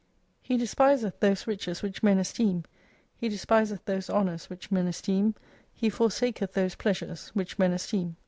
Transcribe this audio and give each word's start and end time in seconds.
He 0.41 0.57
despiseth 0.57 1.19
those 1.19 1.45
riches 1.45 1.83
which 1.83 2.01
men 2.01 2.17
esteem, 2.17 2.63
he 3.17 3.29
despiseth 3.29 3.85
those 3.85 4.09
honours 4.09 4.49
which 4.49 4.71
men 4.71 4.87
esteem, 4.87 5.35
he 5.71 5.91
forsaketh 5.91 6.53
those 6.53 6.73
pleasures 6.73 7.29
which 7.35 7.59
men 7.59 7.71
esteem. 7.71 8.15